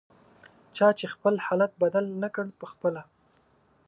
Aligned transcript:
چا 0.75 0.87
چې 0.97 1.05
خپل 1.13 1.33
حالت 1.45 1.71
بدل 1.83 2.05
نکړ 2.23 2.45
پخپله 2.59 3.01